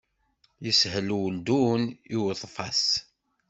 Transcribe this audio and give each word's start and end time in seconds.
Yeshel 0.63 1.07
uldun 1.19 1.83
i 2.15 2.17
uḍfas. 2.29 2.83